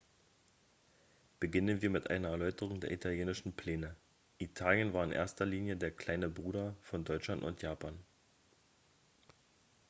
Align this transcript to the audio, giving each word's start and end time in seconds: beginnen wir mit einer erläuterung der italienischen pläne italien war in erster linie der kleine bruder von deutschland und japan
beginnen 1.39 1.83
wir 1.83 1.91
mit 1.91 2.09
einer 2.09 2.29
erläuterung 2.29 2.81
der 2.81 2.89
italienischen 2.89 3.53
pläne 3.53 3.95
italien 4.39 4.93
war 4.93 5.03
in 5.03 5.11
erster 5.11 5.45
linie 5.45 5.77
der 5.77 5.91
kleine 5.91 6.27
bruder 6.27 6.75
von 6.81 7.03
deutschland 7.05 7.43
und 7.43 7.61
japan 7.61 7.99